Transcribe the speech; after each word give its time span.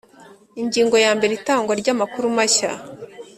Ingingo 0.61 0.95
ya 1.05 1.11
mbere 1.17 1.31
Itangwa 1.39 1.73
ry 1.81 1.89
amakuru 1.93 2.27
mashya 2.37 2.71